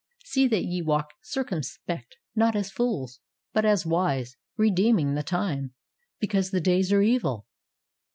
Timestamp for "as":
2.55-2.71, 3.65-3.85